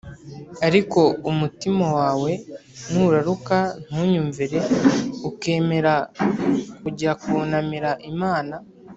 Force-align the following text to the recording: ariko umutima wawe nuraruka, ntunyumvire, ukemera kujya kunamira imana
ariko 0.67 0.99
umutima 1.31 1.85
wawe 1.97 2.31
nuraruka, 2.91 3.57
ntunyumvire, 3.85 4.59
ukemera 5.29 5.93
kujya 6.81 7.11
kunamira 7.21 7.91
imana 8.11 8.55